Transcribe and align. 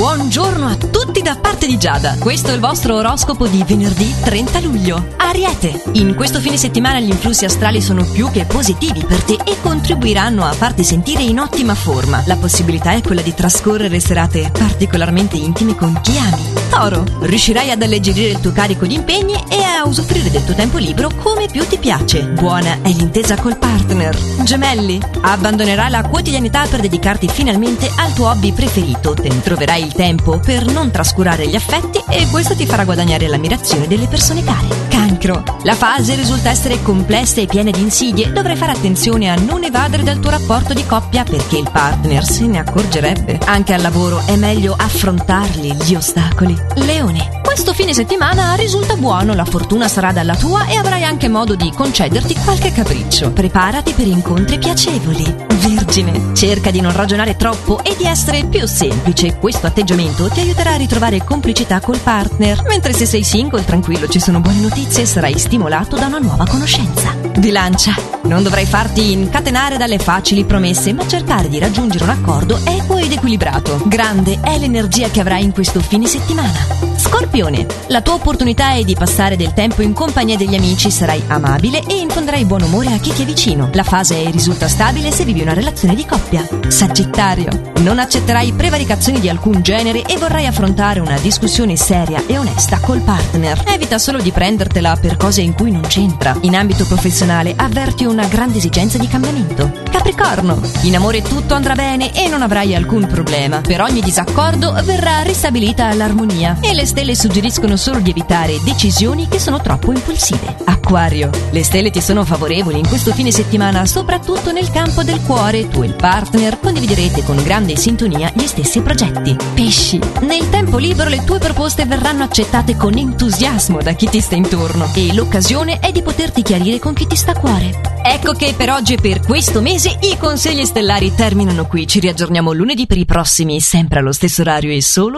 Buongiorno 0.00 0.66
a 0.66 0.76
tutti 0.76 1.20
da 1.20 1.36
parte 1.36 1.66
di 1.66 1.76
Giada. 1.76 2.16
Questo 2.18 2.48
è 2.48 2.54
il 2.54 2.60
vostro 2.60 2.96
oroscopo 2.96 3.46
di 3.46 3.62
venerdì 3.66 4.10
30 4.24 4.60
luglio. 4.60 5.08
Ariete. 5.18 5.82
In 5.92 6.14
questo 6.14 6.40
fine 6.40 6.56
settimana 6.56 6.98
gli 7.00 7.10
influssi 7.10 7.44
astrali 7.44 7.82
sono 7.82 8.02
più 8.10 8.30
che 8.30 8.46
positivi 8.46 9.04
per 9.04 9.22
te 9.22 9.36
e 9.44 9.60
contribuiranno 9.60 10.42
a 10.42 10.52
farti 10.52 10.84
sentire 10.84 11.22
in 11.22 11.38
ottima 11.38 11.74
forma. 11.74 12.22
La 12.24 12.36
possibilità 12.36 12.92
è 12.92 13.02
quella 13.02 13.20
di 13.20 13.34
trascorrere 13.34 14.00
serate 14.00 14.50
particolarmente 14.50 15.36
intime 15.36 15.76
con 15.76 16.00
chi 16.00 16.16
ami. 16.16 16.44
Toro. 16.70 17.04
Riuscirai 17.20 17.70
ad 17.70 17.82
alleggerire 17.82 18.30
il 18.30 18.40
tuo 18.40 18.52
carico 18.52 18.86
di 18.86 18.94
impegni 18.94 19.34
e 19.50 19.62
a 19.62 19.69
usufruire 19.84 20.30
del 20.30 20.44
tuo 20.44 20.54
tempo 20.54 20.78
libero 20.78 21.10
come 21.16 21.46
più 21.50 21.66
ti 21.66 21.78
piace. 21.78 22.22
Buona 22.24 22.78
è 22.82 22.88
l'intesa 22.88 23.36
col 23.36 23.58
partner. 23.58 24.16
Gemelli. 24.42 25.00
Abbandonerai 25.22 25.90
la 25.90 26.06
quotidianità 26.06 26.66
per 26.66 26.80
dedicarti 26.80 27.28
finalmente 27.28 27.90
al 27.96 28.12
tuo 28.12 28.28
hobby 28.28 28.52
preferito. 28.52 29.14
Te 29.14 29.28
ne 29.28 29.40
troverai 29.40 29.82
il 29.82 29.92
tempo 29.92 30.38
per 30.38 30.64
non 30.66 30.90
trascurare 30.90 31.46
gli 31.46 31.56
affetti 31.56 32.02
e 32.08 32.26
questo 32.30 32.54
ti 32.54 32.66
farà 32.66 32.84
guadagnare 32.84 33.26
l'ammirazione 33.28 33.86
delle 33.86 34.06
persone 34.06 34.44
care. 34.44 34.88
Cancro. 34.88 35.42
La 35.62 35.74
fase 35.74 36.14
risulta 36.14 36.50
essere 36.50 36.82
complessa 36.82 37.40
e 37.40 37.46
piena 37.46 37.70
di 37.70 37.80
insidie. 37.80 38.32
Dovrai 38.32 38.56
fare 38.56 38.72
attenzione 38.72 39.30
a 39.30 39.36
non 39.36 39.64
evadere 39.64 40.02
dal 40.02 40.20
tuo 40.20 40.30
rapporto 40.30 40.74
di 40.74 40.84
coppia 40.86 41.24
perché 41.24 41.58
il 41.58 41.70
partner 41.70 42.24
se 42.24 42.46
ne 42.46 42.58
accorgerebbe. 42.58 43.38
Anche 43.46 43.72
al 43.72 43.82
lavoro 43.82 44.22
è 44.26 44.36
meglio 44.36 44.74
affrontarli 44.76 45.74
gli 45.84 45.94
ostacoli. 45.94 46.56
Leone. 46.76 47.38
Questo 47.42 47.72
fine 47.72 47.92
settimana 47.92 48.54
risulta 48.54 48.94
buono, 48.94 49.34
la 49.34 49.44
fortuna 49.44 49.68
sarà 49.88 50.12
dalla 50.12 50.36
tua 50.36 50.66
e 50.66 50.76
avrai 50.76 51.04
anche 51.04 51.28
modo 51.28 51.54
di 51.54 51.70
concederti 51.70 52.34
qualche 52.34 52.72
capriccio. 52.72 53.30
Preparati 53.32 53.92
per 53.92 54.06
incontri 54.06 54.58
piacevoli. 54.58 55.22
Vergine, 55.48 56.34
cerca 56.34 56.70
di 56.70 56.80
non 56.80 56.92
ragionare 56.92 57.36
troppo 57.36 57.82
e 57.82 57.94
di 57.96 58.04
essere 58.04 58.44
più 58.44 58.66
semplice. 58.66 59.36
Questo 59.36 59.66
atteggiamento 59.66 60.28
ti 60.28 60.40
aiuterà 60.40 60.72
a 60.72 60.76
ritrovare 60.76 61.22
complicità 61.22 61.80
col 61.80 61.98
partner. 61.98 62.62
Mentre 62.66 62.92
se 62.92 63.06
sei 63.06 63.22
single, 63.22 63.64
tranquillo, 63.64 64.08
ci 64.08 64.20
sono 64.20 64.40
buone 64.40 64.60
notizie 64.60 65.02
e 65.02 65.06
sarai 65.06 65.38
stimolato 65.38 65.96
da 65.96 66.06
una 66.06 66.18
nuova 66.18 66.46
conoscenza. 66.46 67.14
Bilancia, 67.38 67.94
non 68.30 68.44
dovrai 68.44 68.64
farti 68.64 69.10
incatenare 69.10 69.76
dalle 69.76 69.98
facili 69.98 70.44
promesse, 70.44 70.92
ma 70.92 71.04
cercare 71.04 71.48
di 71.48 71.58
raggiungere 71.58 72.04
un 72.04 72.10
accordo 72.10 72.60
equo 72.64 72.96
ed 72.96 73.10
equilibrato. 73.10 73.82
Grande 73.86 74.38
è 74.40 74.56
l'energia 74.56 75.10
che 75.10 75.18
avrai 75.18 75.42
in 75.42 75.50
questo 75.50 75.80
fine 75.80 76.06
settimana. 76.06 76.80
Scorpione, 76.96 77.66
la 77.88 78.02
tua 78.02 78.14
opportunità 78.14 78.74
è 78.74 78.84
di 78.84 78.94
passare 78.94 79.36
del 79.36 79.52
tempo 79.52 79.82
in 79.82 79.94
compagnia 79.94 80.36
degli 80.36 80.54
amici, 80.54 80.92
sarai 80.92 81.20
amabile 81.26 81.82
e 81.84 81.96
infonderai 81.98 82.44
buon 82.44 82.62
umore 82.62 82.92
a 82.92 82.98
chi 82.98 83.12
ti 83.12 83.22
è 83.22 83.24
vicino. 83.24 83.68
La 83.72 83.82
fase 83.82 84.30
risulta 84.30 84.68
stabile 84.68 85.10
se 85.10 85.24
vivi 85.24 85.40
una 85.40 85.54
relazione 85.54 85.96
di 85.96 86.06
coppia. 86.06 86.46
Sagittario, 86.68 87.72
non 87.78 87.98
accetterai 87.98 88.52
prevaricazioni 88.52 89.18
di 89.18 89.28
alcun 89.28 89.60
genere 89.62 90.04
e 90.04 90.18
vorrai 90.18 90.46
affrontare 90.46 91.00
una 91.00 91.18
discussione 91.18 91.74
seria 91.76 92.22
e 92.26 92.38
onesta 92.38 92.78
col 92.78 93.00
partner. 93.00 93.64
Evita 93.66 93.98
solo 93.98 94.20
di 94.20 94.30
prendertela 94.30 94.96
per 94.96 95.16
cose 95.16 95.40
in 95.40 95.54
cui 95.54 95.72
non 95.72 95.82
c'entra. 95.82 96.36
In 96.42 96.54
ambito 96.54 96.84
professionale 96.84 97.54
avverti 97.56 98.04
una 98.20 98.28
grande 98.28 98.58
esigenza 98.58 98.98
di 98.98 99.08
cambiamento. 99.08 99.72
Capricorno, 99.90 100.60
in 100.82 100.94
amore 100.94 101.22
tutto 101.22 101.54
andrà 101.54 101.74
bene 101.74 102.12
e 102.12 102.28
non 102.28 102.42
avrai 102.42 102.74
alcun 102.74 103.06
problema. 103.06 103.62
Per 103.62 103.80
ogni 103.80 104.02
disaccordo 104.02 104.72
verrà 104.84 105.22
ristabilita 105.22 105.92
l'armonia 105.94 106.58
e 106.60 106.74
le 106.74 106.84
stelle 106.84 107.14
suggeriscono 107.14 107.76
solo 107.76 108.00
di 108.00 108.10
evitare 108.10 108.60
decisioni 108.62 109.26
che 109.26 109.38
sono 109.38 109.58
troppo 109.62 109.92
impulsive. 109.92 110.56
Acquario, 110.64 111.30
le 111.50 111.64
stelle 111.64 111.90
ti 111.90 112.02
sono 112.02 112.24
favorevoli 112.24 112.78
in 112.78 112.86
questo 112.86 113.12
fine 113.12 113.30
settimana, 113.30 113.86
soprattutto 113.86 114.52
nel 114.52 114.70
campo 114.70 115.02
del 115.02 115.22
cuore. 115.22 115.68
Tu 115.68 115.82
e 115.82 115.86
il 115.86 115.94
partner 115.94 116.60
condividerete 116.60 117.24
con 117.24 117.42
grande 117.42 117.76
sintonia 117.76 118.30
gli 118.34 118.46
stessi 118.46 118.82
progetti. 118.82 119.34
Pesci, 119.54 119.98
nel 120.20 120.50
tempo 120.50 120.76
libero 120.76 121.08
le 121.08 121.24
tue 121.24 121.38
proposte 121.38 121.86
verranno 121.86 122.24
accettate 122.24 122.76
con 122.76 122.98
entusiasmo 122.98 123.80
da 123.80 123.92
chi 123.92 124.10
ti 124.10 124.20
sta 124.20 124.34
intorno 124.34 124.90
e 124.94 125.14
l'occasione 125.14 125.78
è 125.78 125.90
di 125.90 126.02
poterti 126.02 126.42
chiarire 126.42 126.78
con 126.78 126.92
chi 126.92 127.06
ti 127.06 127.16
sta 127.16 127.30
a 127.30 127.38
cuore. 127.38 127.90
Ecco 128.12 128.32
che 128.32 128.54
per 128.56 128.70
oggi 128.70 128.94
e 128.94 129.00
per 129.00 129.20
questo 129.20 129.60
mese 129.60 129.96
i 130.02 130.18
consigli 130.18 130.64
stellari 130.64 131.14
terminano 131.14 131.66
qui. 131.66 131.86
Ci 131.86 132.00
riaggiorniamo 132.00 132.52
lunedì 132.52 132.88
per 132.88 132.98
i 132.98 133.04
prossimi, 133.04 133.60
sempre 133.60 134.00
allo 134.00 134.10
stesso 134.10 134.40
orario 134.40 134.72
e 134.72 134.82
solo 134.82 135.08